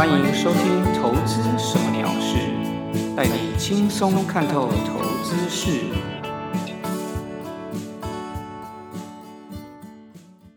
[0.00, 2.38] 欢迎收听《投资什么鸟事》，
[3.14, 5.78] 带你轻松看透投资事。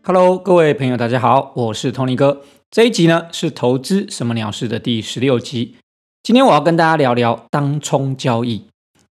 [0.02, 2.40] Hello，各位朋友，大家好，我是 Tony 哥。
[2.70, 5.76] 这一集呢是《投资什么鸟事》的第十六集。
[6.22, 8.64] 今天我要跟大家聊聊当冲交易。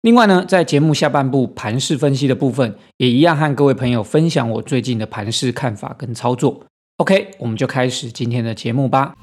[0.03, 6.61] 另外呢，在节目下半部盘势分析的部分，也一样和各位朋友分享我最近的盘势看法跟操作。
[6.99, 9.17] OK，我们就开始今天的节目吧。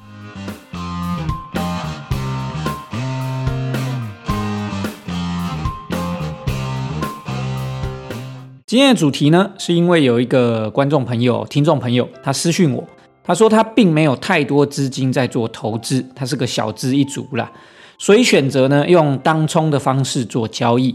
[8.68, 12.84] 今天的主题呢，是因为有一个观众朋友、听众朋友，他私讯我，
[13.24, 17.50] 他说他并没有太多资金在做投资，他是个小资一族啦。
[17.96, 20.94] 所以选择呢，用当冲的方式做交易，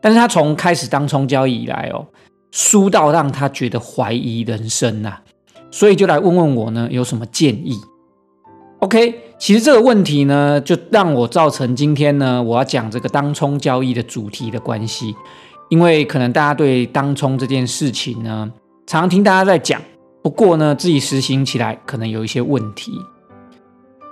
[0.00, 2.04] 但是他从开始当冲交易以来哦，
[2.50, 5.18] 输到让他觉得怀疑人生呐，
[5.70, 7.78] 所以就来问问我呢，有什么建议
[8.80, 15.14] ？OK，其实这个问题呢，就让我造成今天呢，我要讲这个当冲交易的主题的关系，
[15.68, 18.50] 因为可能大家对当冲这件事情呢，
[18.86, 19.80] 常听大家在讲，
[20.22, 22.92] 不过呢，自己实行起来可能有一些问题。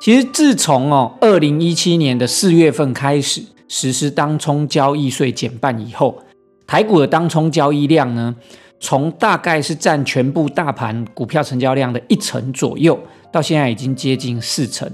[0.00, 6.18] 其实自从哦，二零一七年的四月份开始实施当冲交易税减半以后，
[6.66, 8.34] 台股的当冲交易量呢，
[8.80, 12.98] 从大概是占全部大盘股票成交量的一成左右，
[13.32, 14.90] 到现在已经接近四成，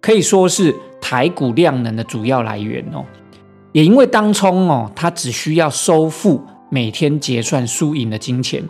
[0.00, 3.04] 可以说是台股量能的主要来源哦。
[3.72, 8.62] 也因为当冲哦，它只需要收付每天结算输赢的金钱，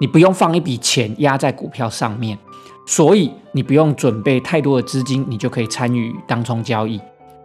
[0.00, 2.38] 你不用放一笔钱压在股票上面。
[2.86, 6.98] 所以你不用准备太多的资金，你就可以参与当冲交易。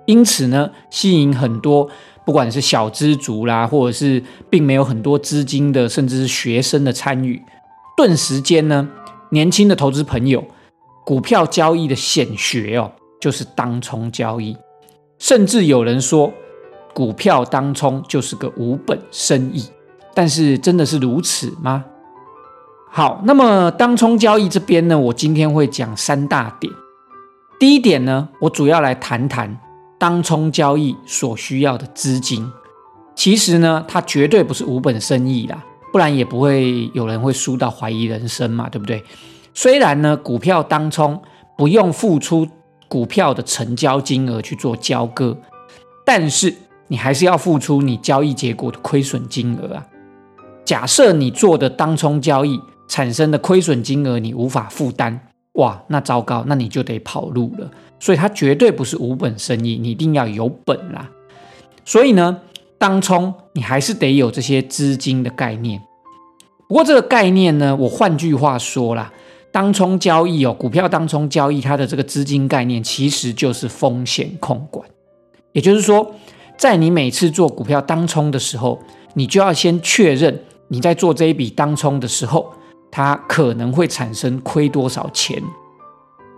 [0.05, 1.89] 因此呢，吸引很多
[2.25, 7.41] 不管是小资族啦，或者是并没有很多资金的，甚至是学生的参与。
[7.97, 8.87] 顿时间呢，
[9.31, 10.41] 年轻的投资朋友，
[11.05, 12.89] 股票交易的显学哦，
[13.19, 14.55] 就是当冲交易。
[15.19, 16.31] 甚至有人说，
[16.93, 19.63] 股票当冲就是个无本生意。
[20.13, 21.83] 但是真的是如此吗？
[22.91, 26.71] 好，那么当冲交易这边呢，我今天会讲三大点。
[27.59, 29.59] 第一点呢，我主要来谈谈
[29.97, 32.47] 当冲交易所需要的资金。
[33.15, 39.03] 其实呢，它绝对不是无本生意啦，不然也不会有人会输到怀疑人生嘛，对不对？
[39.55, 41.19] 虽然呢，股票当冲
[41.57, 42.47] 不用付出
[42.87, 45.35] 股票的成交金额去做交割，
[46.05, 46.53] 但是
[46.87, 49.87] 你还是要付出你交易结果的亏损金额啊。
[50.65, 55.19] 假设你做的当冲交易，产生的亏损金额你无法负担，
[55.53, 57.69] 哇，那糟糕，那你就得跑路了。
[57.99, 61.09] 所以它绝对不是无本生意，你一定要有本啦。
[61.85, 62.39] 所以呢，
[62.77, 65.81] 当冲你还是得有这些资金的概念。
[66.67, 69.11] 不过这个概念呢，我换句话说啦，
[69.51, 74.87] 当冲交易哦，股票当冲交易它的这个资金概念其实就是风险控管。
[75.51, 76.15] 也就是说，
[76.57, 78.79] 在你每次做股票当冲的时候，
[79.13, 82.53] 你就要先确认你在做这一笔当冲的时候。
[82.95, 85.41] 它可能会产生亏多少钱，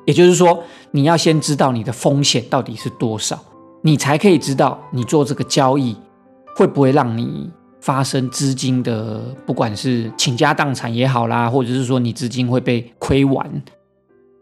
[0.06, 3.38] 也就是说，你要先知道你的风险到底是多少，
[3.82, 5.94] 你才可以知道你做这个交易
[6.56, 13.62] 会不会让你发生资金的，不管是倾家荡产也好啦，或者是说你资金会被亏完。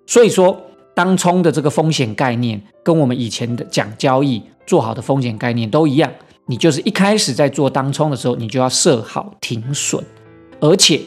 [0.06, 0.56] 所以说，
[0.94, 6.12] 当冲的这个风险概念跟我们以前的讲交易做好的风险概念都一样，
[6.46, 10.04] 你就是一开始在做当冲的时候，你就要设好停损，
[10.60, 11.02] 而且。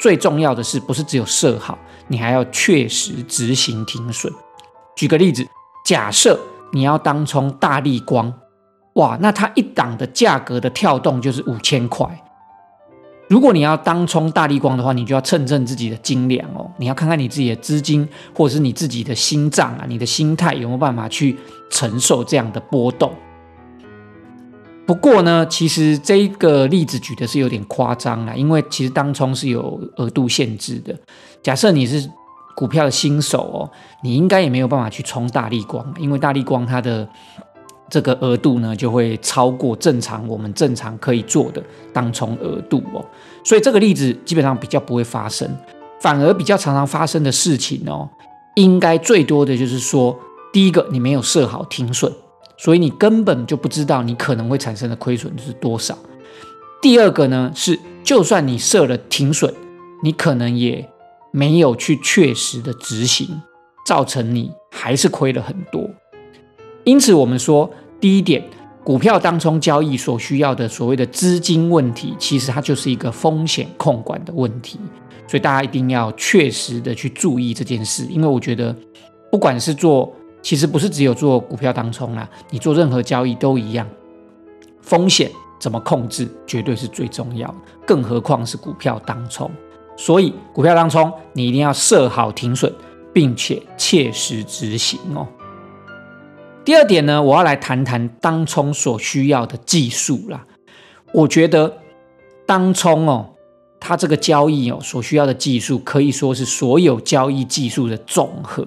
[0.00, 1.76] 最重要的是，不是只有设好，
[2.06, 4.32] 你还要确实执行停损。
[4.94, 5.44] 举个例子，
[5.84, 6.38] 假设
[6.72, 8.32] 你要当冲大力光，
[8.92, 12.08] 哇，那它一档的价格的跳动就是五千块。
[13.28, 21.36] 如果你要当冲大力光的话，你就要称称自己的斤两哦，你要看看你自己的资金或者是你自己的心脏啊，你的心态有没有办法去
[21.70, 23.12] 承受这样的波动。
[24.86, 30.98] 不过呢，其实这个例子举的是有点夸张了，因为其实当冲是有额度限制的。
[31.42, 32.10] 假设你是
[32.56, 33.70] 股票的新手哦，
[34.02, 37.06] 你应该也没有办法去冲大力光，因为大力光它的
[37.90, 41.62] 这个额度呢就会超过正常我们正常可以做的
[41.92, 43.04] 当冲额度哦。
[43.44, 45.48] 所以这个例子基本上比较不会发生，
[46.00, 48.08] 反而比较常常发生的事情哦，
[48.56, 50.18] 应该最多的就是说，
[50.52, 52.12] 第一个你没有设好停损。
[52.60, 55.96] 所以你根本就不知道你可能会产生的亏损是多少。
[56.82, 59.54] 第二个呢是，就算你设了停损，
[60.02, 60.84] 你可能也
[61.30, 63.40] 没有去确实的执行，
[63.86, 65.88] 造成你还是亏了很多。
[66.88, 67.70] 因此，我们说
[68.00, 68.42] 第一点，
[68.82, 74.80] 股票当中交易所需要的所谓的资金问题，其实它就是一个风险控管的问题。
[75.26, 78.74] 所以大家一定要确实的去注意这件事，因为我觉得，
[79.30, 83.86] 不管是做其实不是只有做股票当冲啊，你做任何交易都一样，
[84.80, 85.30] 风险
[85.60, 87.54] 怎么控制绝对是最重要的，
[87.86, 89.50] 更何况是股票当冲。
[89.94, 92.72] 所以股票当冲，你一定要设好停损，
[93.12, 95.28] 并且切实执行哦。
[96.68, 100.44] 第二点呢，我要来谈谈当冲所需要的技术啦。
[101.14, 101.78] 我觉得
[102.44, 103.30] 当冲哦，
[103.80, 108.66] 它这个交易哦所需要的技术，可以说是所有交易技术的总和。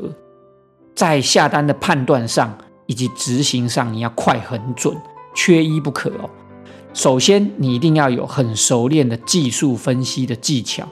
[0.95, 2.57] 在下单的判断上
[2.87, 4.97] 以及执行上，你要快很准，
[5.35, 6.29] 缺一不可哦。
[6.95, 10.89] 首先，你一定要有很熟练的技术分析的技巧。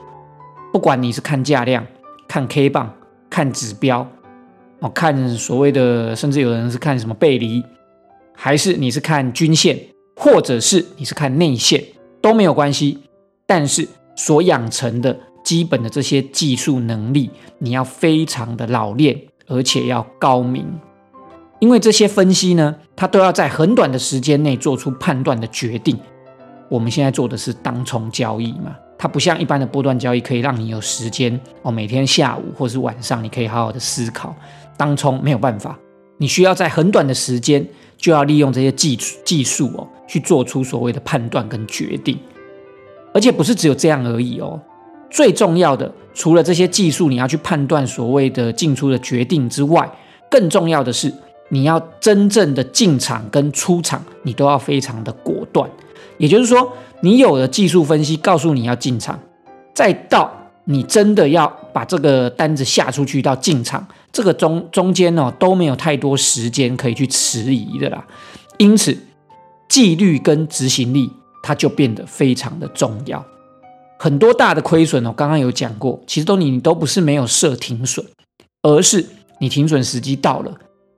[0.72, 1.84] 不管你是看价量、
[2.28, 2.94] 看 K 棒、
[3.28, 4.08] 看指标，
[4.80, 7.62] 哦，看所谓的，甚至有人是看什么背离，
[8.34, 9.78] 还是你是看均线，
[10.16, 11.84] 或者是你是看内线，
[12.22, 12.98] 都没有关系。
[13.46, 13.86] 但是
[14.16, 20.66] 所养成的基本的这些技术能力，你要非常的老练，而且要高明，
[21.58, 25.98] 因为这些分析呢，它都要在很短的时间内做出判断的决定。
[26.70, 28.74] 我们现在做的是当冲交易嘛。
[28.96, 34.36] 它不像一般的波段交易，可以让你有时间哦，每天下午或是晚上，你可以好好的思考。
[34.80, 35.78] 当冲没有办法，
[36.16, 37.62] 你需要在很短的时间
[37.98, 42.18] 就要利用这些技技术哦，去做出所谓的判断跟决定。
[43.12, 44.58] 而且不是只有这样而已哦，
[45.10, 49.86] 最重要的除了这些技术，你要去判断所谓的进出的决定之外，
[50.30, 51.12] 更重要的是
[51.50, 55.68] 你要真正的进场跟出场，你都要非常的果断。
[56.16, 56.72] 也就是说。
[57.02, 59.18] 你有了技术分析，告诉你要进场，
[59.72, 60.30] 再到
[60.66, 68.06] 你真的要把这个单子下出去到进场，这个中中间哦都没有太多时间可以去迟疑的啦。
[68.58, 68.96] 因此，
[69.68, 71.10] 纪律跟执行力
[71.42, 73.24] 它就变得非常的重要。
[73.98, 78.04] 很多大的亏损哦，刚刚有讲过，其实都你都不是没有设停损，
[78.62, 79.06] 而是
[79.38, 80.52] 你停损时机到了，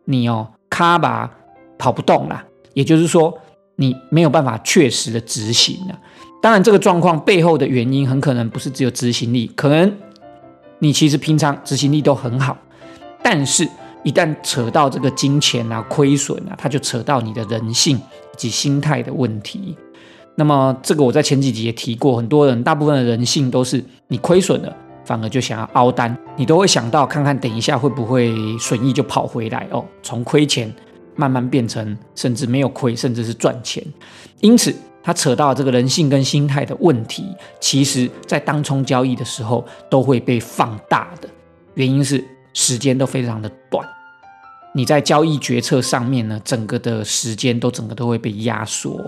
[0.05, 1.31] 你哦卡吧
[1.79, 2.45] 跑不动了，
[2.75, 3.39] 也就是说。
[3.77, 5.99] 你没有办法确实的执行了。
[6.43, 9.91] 当然，这个状况背后的原因很可能不是只有执行力，可能
[10.79, 12.57] 你其实平常执行力都很好，
[13.23, 13.69] 但是
[14.03, 19.77] 一旦扯到这个金钱啊、亏损啊，它就扯到你的人性以及心态的问题。
[20.35, 30.73] 那么，这个我在前几集也提过，很多人大部分的人性都是你亏损了，反而就想要凹单，你都会想到看看等一下会不会损益就跑回来哦，从亏钱。
[31.15, 33.85] 慢慢变成甚至没有亏，甚至是赚钱，
[34.41, 37.23] 因此他扯到这个人性跟心态的问题，
[37.61, 41.29] 其实在当冲交易的时候都会被放大的。
[41.75, 43.87] 原因是时间都非常的短，
[44.75, 48.99] 你在交易决策上面呢，整个的时间都整个都会被压缩。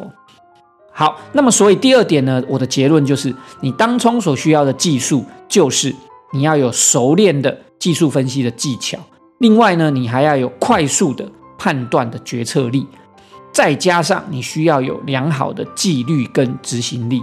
[0.93, 5.95] 好，那么所以第二点呢，我的结论就是，你当冲所需要的技术，就是
[6.33, 8.99] 你要有熟练的技术分析的技巧，
[9.39, 11.29] 另外呢，你还要有快速的。
[11.57, 12.87] 判断的决策力，
[13.51, 17.23] 再加上你需要有良好的纪律跟执行力，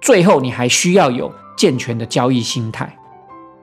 [0.00, 2.98] 最后你还需要有健全的交易心态。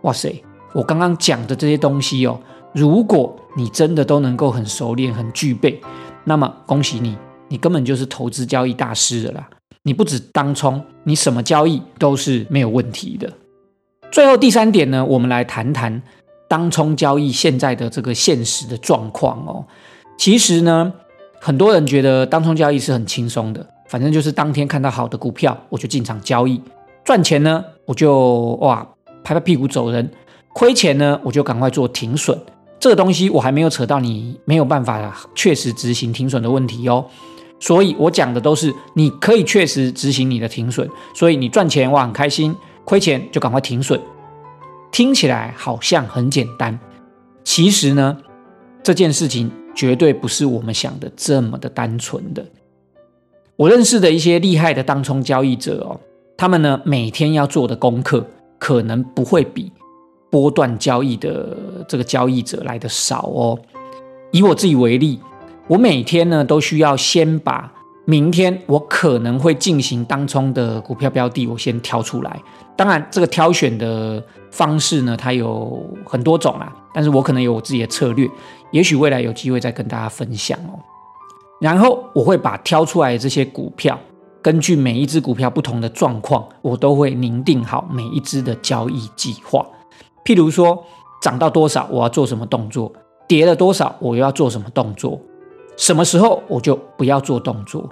[0.02, 0.44] 哇塞，
[0.76, 2.38] 我刚刚讲的这些东西哦，
[2.74, 5.80] 如果你真的都能够很熟练、很具备，
[6.26, 7.16] 那么恭喜你，
[7.48, 9.50] 你根本就是投资交易大师了啦！
[9.84, 13.32] 你不止当冲，你什么交易都是没有问题的。
[14.12, 16.02] 最后第三点呢，我们来谈谈
[16.50, 19.66] 当冲交易现在的这个现实的状况哦。
[20.18, 20.92] 其实呢，
[21.40, 26.62] 很多人觉得当冲交易是很轻松的，反正就是当天看到好的股票，我就进场交易，
[27.06, 28.86] 赚钱呢，我就哇
[29.24, 30.06] 拍拍屁股走人；
[30.58, 32.40] 亏钱呢，我就赶快做停损。
[32.80, 37.06] 这个东西我还没有扯到你没有办法确实执行停损的问题哦。
[37.60, 44.00] 所以我讲的都是你可以确实执行你的停损，所以你赚钱我很开心，亏钱就赶快停损。
[44.94, 46.80] 听起来好像很简单，
[47.44, 48.18] 其实呢，
[48.82, 49.52] 这件事情。
[49.78, 52.46] 绝对不是我们想的这么的单纯的。
[53.58, 56.00] 我认识的一些厉害的当冲交易者哦，
[56.38, 58.26] 他们呢每天要做的功课
[58.58, 59.70] 可能不会比
[60.30, 63.58] 波段交易的这个交易者来的少哦。
[64.32, 65.20] 以我自己为例，
[65.68, 67.72] 我每天呢都需要先把
[68.06, 72.42] 明天我可能会进行当冲的股票标的，我先挑出来。
[72.76, 76.72] 当然，这个挑选的方式呢，它有很多种啦。
[76.94, 78.30] 但是我可能有我自己的策略，
[78.72, 80.78] 也许未来有机会再跟大家分享哦。
[81.62, 83.98] 然后我会把挑出来的这些股票，
[84.42, 89.66] 根据每一只股票不同的状况，我都会拟定好每一只的交易计划。
[90.26, 90.84] 譬如说，
[91.22, 92.92] 涨到多少我要做什么动作，
[93.28, 95.22] 跌了多少我又要做什么动作，
[95.78, 97.88] 什么时候我就不要做动作。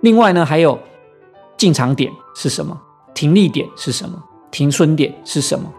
[0.00, 0.78] 另外呢，还有
[1.56, 2.76] 进场点是什么？
[3.14, 4.20] 停利点是什么？
[4.50, 5.70] 停损点是什么？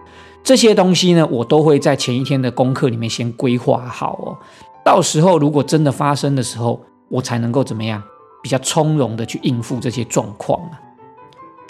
[0.43, 4.37] 这些东西呢，我都会在前一天的功课里面先规划好哦。
[4.83, 8.01] 到时候如果真的发生的时候，我才能够怎么样
[8.43, 10.79] 比较从容的去应付这些状况啊？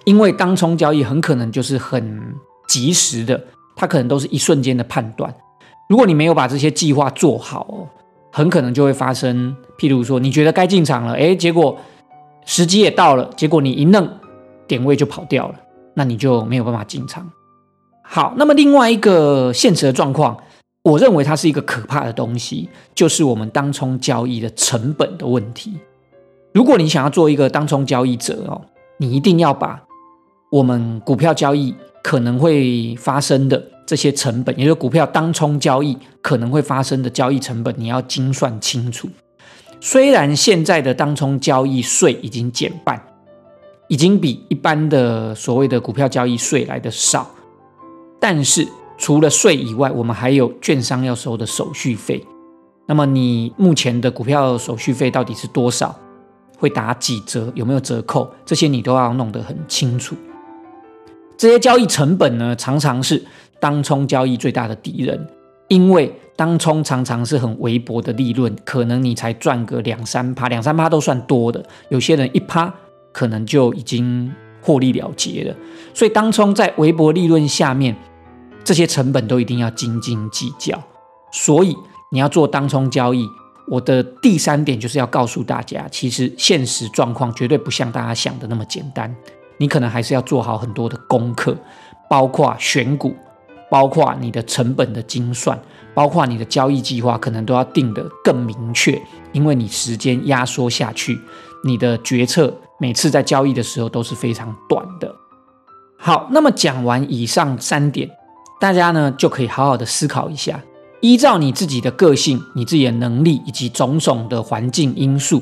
[0.03, 2.35] 因为当冲交易很可能就是很
[2.67, 3.41] 及时的，
[3.75, 5.33] 它可能都是一瞬间的判断。
[5.89, 7.87] 如果你没有把这些计划做好，
[8.31, 11.77] 很可能就会发生，譬如说你觉得该进场了，诶，结果
[12.45, 14.09] 时机也到了，结果你一弄
[14.67, 15.55] 点位就跑掉了，
[15.93, 17.29] 那你就没有办法进场。
[18.03, 20.37] 好，那么另外一个现实的状况，
[20.83, 25.73] 我认为它是一个可怕的东西，就是我们当冲交易的成本的问题。
[26.53, 28.61] 如果你想要做一个当冲交易者哦，
[28.97, 29.81] 你一定要把
[30.55, 39.09] 我们股票交易可能会发生的这些成本，也就是股票当冲交易可能会发生的交易成本，你要精算清楚。
[39.81, 43.05] 虽然现在的当冲交易税已经减半，
[43.89, 47.29] 已经比一般的所谓的股票交易税来的少。
[48.17, 48.65] 但是
[48.97, 52.25] 除了税以外，我们还有券商要收的手续费。
[52.85, 55.93] 那么你目前的股票手续费到底是多少？
[56.57, 57.51] 会打几折？
[57.55, 58.31] 有没有折扣？
[58.45, 60.15] 这些你都要弄得很清楚。
[61.37, 63.23] 这些交易成本呢，常常是
[63.59, 65.27] 当冲交易最大的敌人，
[65.67, 71.63] 因为当冲常常是很微薄的利润，可能你才赚个两三趴，两三趴都算多的。
[71.89, 72.73] 有些人一趴
[73.11, 74.31] 可能就已经。
[74.61, 75.55] 获利了结了，
[75.93, 77.95] 所以当冲在微薄利润下面，
[78.63, 80.81] 这些成本都一定要斤斤计较。
[81.31, 81.77] 所以
[82.11, 83.27] 你要做当冲交易，
[83.67, 89.15] 我的第三点就是要告诉大家，其实现实状况绝对不像大家想的那么简单。
[89.57, 91.55] 你可能还是要做好很多的功课，
[92.09, 93.15] 包括选股，
[93.69, 95.59] 包括你的成本的精算，
[95.93, 101.19] 包括你的交易计划，可能都要定得更明确，因为你时间压缩下去，
[101.63, 102.53] 你的决策。
[102.77, 105.15] 每次在交易的时候都是非常短的。
[105.97, 108.09] 好，那么讲完以上三点，
[108.59, 110.61] 大家呢就可以好好的思考一下，
[110.99, 115.41] 依照你自己的个性、你自己的能力以及种种的环境因素，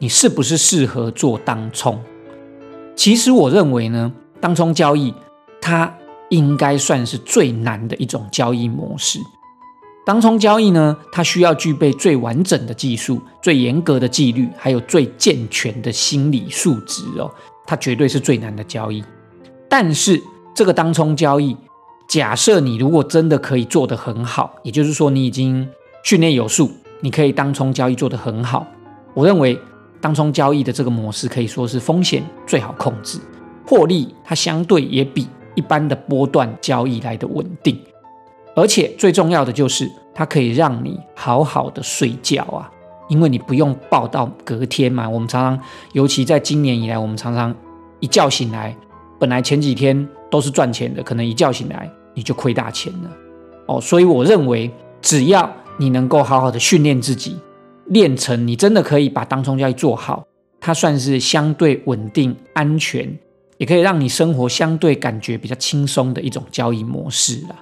[0.00, 2.02] 你是不是适合做当冲？
[2.94, 5.12] 其实我认为呢，当冲交易
[5.60, 5.92] 它
[6.28, 9.18] 应该算是最难的一种交易模式。
[10.04, 17.30] 当冲交易呢，它需要具备最完整的技术、最严格的纪律，还有最健全的心理素质哦。
[17.64, 19.02] 它绝对是最难的交易。
[19.68, 20.20] 但是
[20.54, 21.56] 这个当冲交易，
[22.08, 25.68] 假设你如果真的可以做得很好，也就是说你已经
[26.02, 26.70] 训练有素，
[27.00, 28.66] 你可以当冲交易做得很好。
[29.14, 29.56] 我认为
[30.02, 33.18] 当冲交易的这个模式可以说是风险最好控制，
[33.64, 37.80] 获利它相对也比一般的波段交易来的稳定。
[38.54, 42.68] 而且最重要的就是，它可以让你好好的睡觉啊，
[43.08, 45.08] 因为你不用抱到隔天嘛。
[45.08, 47.54] 我们常常，尤其在今年以来，我们常常
[48.00, 48.76] 一觉醒来，
[49.18, 53.10] 本来前几天都是赚钱的，可能一觉醒来你就亏大钱了
[53.68, 53.80] 哦。
[53.80, 57.38] 所以我认为，只要你能够好好的训练自己，
[57.92, 60.24] 练成你真的可以把当冲交易做好，
[60.58, 63.18] 它算是相对稳定、安全，
[63.58, 67.56] 也可以让你生活相对感觉比较轻松的一种交易模式了。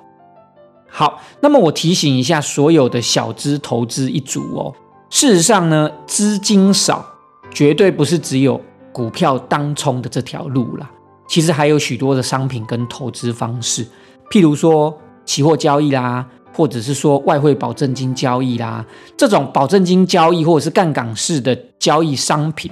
[0.88, 4.72] 好，那么我提醒一下所有的小资投资一族哦，
[5.10, 7.04] 事实上呢，资金少
[7.52, 8.60] 绝对不是只有
[8.92, 10.88] 股票当冲的这条路啦，
[11.26, 13.84] 其实还有许多的商品跟投资方式，
[14.30, 16.24] 譬如说期货交易啦，
[16.60, 18.84] 或者是说外汇保证金交易啦，
[19.16, 22.70] 这种保证金交易或者是杠杆式的交易商品，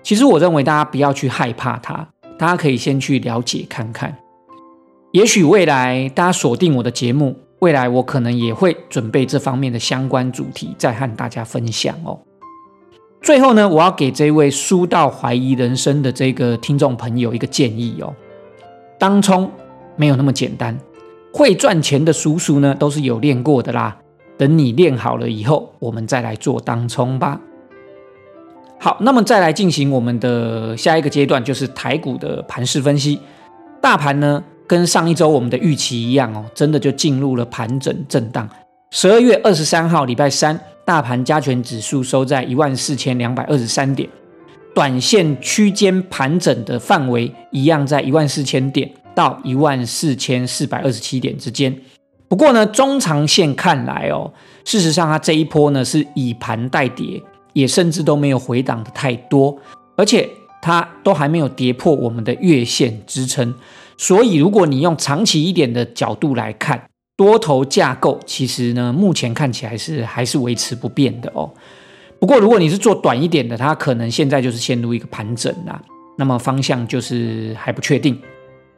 [0.00, 2.06] 其实我认为大家不要去害怕它，
[2.38, 4.16] 大家可以先去了解看看。
[5.10, 12.16] 也许未来大家锁定我的节目，未来我可能也会准备这方面的相关主题，再和大家分享哦。
[13.20, 18.14] 最后呢，我要给这位输到怀疑人生的这个听众朋友一个建议哦：
[19.00, 19.50] 当冲
[19.96, 20.78] 没有那么简单，
[21.32, 23.96] 会赚钱的叔叔呢都是有练过的啦。
[24.36, 27.40] 等你练好了以后，我们再来做当冲吧。
[28.78, 33.20] 好，那么再来进行我们的下一个阶段，就是台股的盘势分析。
[33.80, 34.42] 大盘呢？
[34.66, 38.48] 跟上一周我们的预期一样哦，真的就进入了盘整震荡。
[38.92, 44.08] 十二月二十三号礼拜三，大盘加权指数收在一万四千两百二十三点，
[44.72, 48.88] 短线区间盘整的范围一样在一万四千点
[49.20, 51.76] 到一万四千四百二十七点之间。
[52.26, 54.32] 不过呢，中长线看来哦，
[54.64, 57.22] 事实上它这一波呢是以盘带跌，
[57.52, 59.58] 也甚至都没有回档的太多，
[59.96, 60.26] 而且
[60.62, 63.54] 它都还没有跌破我们的月线支撑。
[63.98, 66.82] 所以，如果你用长期一点的角度来看，
[67.16, 71.52] 多头架构其实呢，目前看起来是还是维持不变的哦。
[72.18, 75.82] 不过，如果你是做短一点的，它可能现在就是陷入一个盘整啦，
[76.16, 78.16] 那么方向就是还不确定。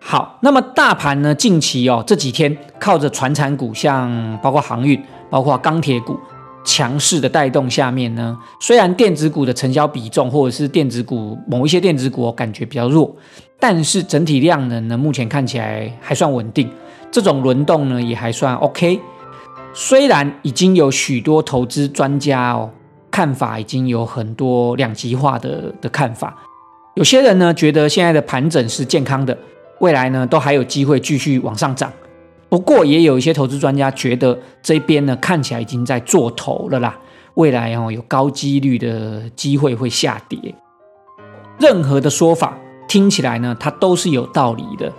[0.05, 6.19] 好，那么大盘呢，近期哦这几天靠着船产股，像包括航运、包括钢铁股，
[6.65, 13.15] 强势的带动下面呢，虽然电子股的成交比重或者是电子股某一些电子股感觉比较弱，
[13.61, 16.69] 但是整体量能呢，目前看起来还算稳定，
[17.11, 19.01] 这种轮动呢也还算 OK。
[19.73, 22.69] 虽然已经有许多投资专家哦，
[23.11, 26.37] 看法已经有很多两极化的的看法，
[26.97, 29.39] 有些人呢觉得现在的盘整是健康的，
[29.83, 31.93] 未来呢都还有机会继续往上涨。
[32.49, 36.97] 不过也有一些投资专家觉得这边呢看起来已经在做头了啦，
[37.35, 40.55] 未来哦有高几率的机会会下跌。
[41.59, 44.93] 任何的说法听起来呢它都是有道理的，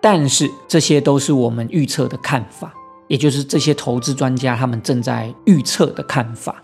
[0.00, 2.74] 但是这些都是我们预测的看法，
[3.06, 6.60] 也就是这些投资专家他们正在预测的看法。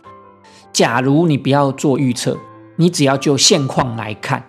[0.73, 2.37] 假如你不要做预测，
[2.75, 4.43] 你只要就现况来看，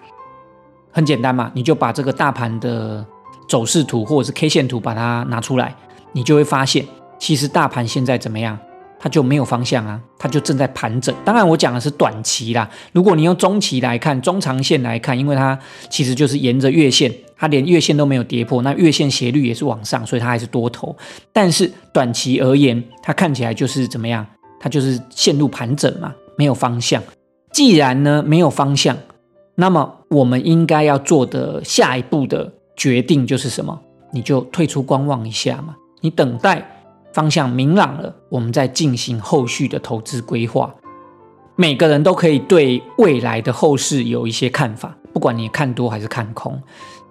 [0.91, 3.05] 很简单嘛，你就把这个大盘的。
[3.49, 5.75] 走势图或者是 K 线图，把它拿出来，
[6.13, 6.85] 你就会发现，
[7.19, 8.57] 其实大盘现在怎么样？
[8.97, 11.13] 它就没有方向啊，它就正在盘整。
[11.25, 12.69] 当然，我讲的是短期啦。
[12.93, 20.95] 如果你用中期来看，中长线来看，因为它其实就是沿着月线，它连月线都没有跌破，那月线斜率也是往上，所以它还是多头。
[21.33, 24.25] 但是短期而言，它看起来就是怎么样？
[24.61, 27.03] 它就是陷入盘整嘛，没有方向。
[27.51, 28.97] 既然呢没有方向，
[29.55, 32.53] 那么我们应该要做的下一步的。
[32.77, 33.79] 决定就是什么，
[34.11, 35.75] 你就退出观望一下嘛。
[35.99, 36.65] 你等待
[37.13, 40.73] 方向明朗了，我们再进行后续的投资规划。
[41.55, 46.59] 每个人都可以对未来的后市有一些看法，不管你看多还是看空。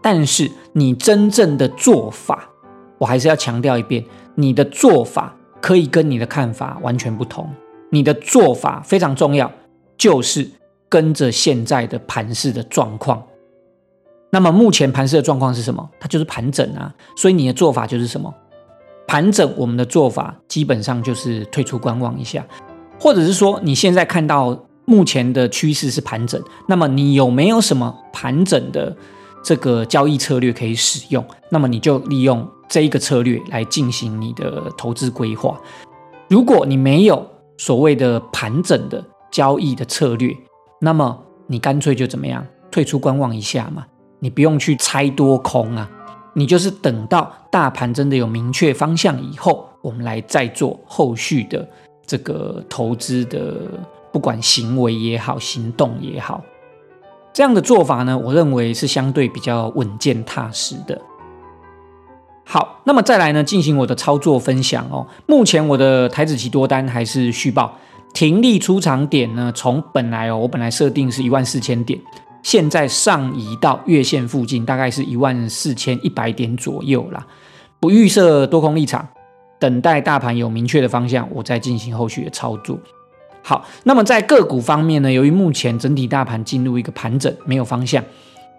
[0.03, 2.49] 但是你真正的做法，
[2.99, 4.05] 我还是要强调一遍，
[4.35, 7.49] 你的做法可以跟你的看法完全不同。
[7.91, 9.53] 你的做法非常重要，
[9.97, 10.51] 就是
[10.91, 13.23] 跟着现在的盘势的状况。
[14.29, 15.89] 那么目前盘市的状况是什么？
[15.99, 18.33] 它就是盘整啊，所以你的做法就是什么？
[19.07, 22.47] 盘整，我们的做法基本上就是退出观望一下，
[23.01, 28.97] 或者是说你现在看到目前的趋势是盘整，那么你有没有什么盘整的
[29.43, 31.25] 这个交易策略可以使用？
[31.49, 35.61] 那么你就利用这一个策略来进行你的投资规划。
[36.29, 40.33] 如果你没有所谓的盘整的交易的策略，
[40.81, 42.45] 那么你干脆就怎么样？
[42.71, 43.87] 退出观望一下嘛。
[44.19, 45.89] 你不用去猜多空啊，
[46.35, 51.67] 你就是等到大盘真的有明确方向以后，我们来再做后续的
[52.05, 53.57] 这个投资的，
[54.13, 56.43] 不管行为也好，行动也好，
[57.33, 61.01] 这样的做法呢，我认为是相对比较稳健踏实的。
[62.45, 65.07] 好，那么再来呢，进行我的操作分享哦。
[65.27, 67.75] 目前我的台子期多单还是续报，
[68.13, 71.99] 停利出场点呢，从本来哦，我本来设定是一万四千点。
[72.43, 77.27] 现在上移到月线附近，大概是一万四千一百点左右啦。
[77.79, 79.09] 不预设多空立场，
[79.59, 82.79] 等待大盘有明确的方向，我再进行后续的操作。
[83.43, 85.13] 好，那么在个股方面呢？
[85.13, 88.05] 由于目前整体大盘进入一个盘整，没有方向，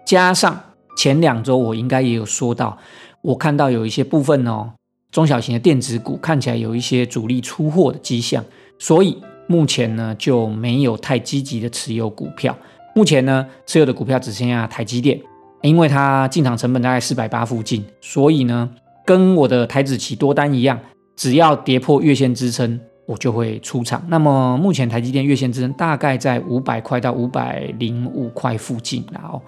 [0.04, 0.60] 加上
[0.96, 2.76] 前两周我应该也有说到，
[3.20, 4.72] 我看到有一些部分哦，
[5.10, 8.44] 中小型的电子股看起来有一些主力出货的迹象，
[8.78, 12.56] 所以目前呢就没有太积极的持有股票。
[12.94, 15.20] 目前呢，持有的股票只剩下台积电，
[15.60, 18.70] 因为它进场成本大概四百八附近，所以呢，
[19.04, 20.78] 跟我的台子期多单一样，
[21.16, 24.02] 只要跌破月线支撑，我就会出场。
[24.08, 29.40] 那么目前台积电月线支撑大概在五百块到五百零五块附近然后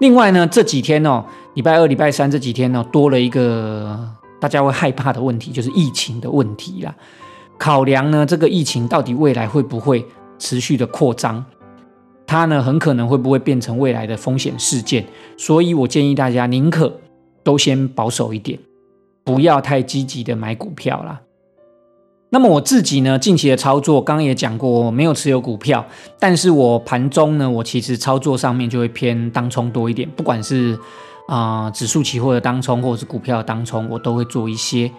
[0.00, 3.98] 另外呢，这几天哦，礼拜二、礼拜三这几天呢，多了一个
[4.40, 6.94] 大家会害怕的问题，就是疫情的问题啦。
[7.62, 10.04] 考量呢，这个疫情到底未来会不会
[10.36, 11.44] 持续的扩张？
[12.26, 15.06] 它呢，很可能会不会变成未来的风险事件，
[15.38, 16.92] 所以我建议大家宁可
[17.44, 18.58] 都先保守一点，
[19.22, 21.20] 不要太积极的买股票啦。
[22.30, 25.86] 那么我自己呢，近期的操作，刚刚也讲过，我没有持有股票，
[26.18, 30.76] 但是我盘中呢，我其实操作上面就会偏当冲多一点，不管是
[31.28, 34.90] 啊指数期货的当冲，或者是股票的当冲，我都会做一些。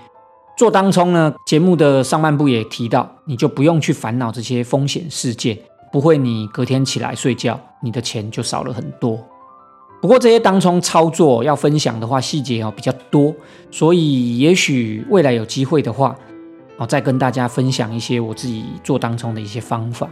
[0.55, 5.57] 做当冲呢，节目的上半部也提到，你就不用去烦恼这些风险事件。
[5.91, 9.19] 不会，你隔天起来睡觉，你的钱就少了很多。
[10.01, 13.33] 不过这些当冲操作要分享的话，细节哦比较多，
[13.71, 16.15] 所以也许未来有机会的话，
[16.77, 20.09] 哦再跟大家分享一些我自己做当冲的一些方法。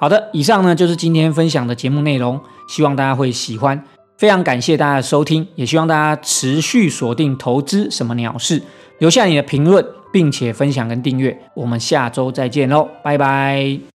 [0.00, 3.84] 好的，以上呢就是今天分享的节目内容，希望大家会喜欢。
[4.18, 8.60] 非常感谢大家的收听，也希望大家持续锁定投资什么鸟事，
[8.98, 11.40] 留下你的评论，并且分享跟订阅。
[11.54, 13.97] 我们下周再见喽，拜拜。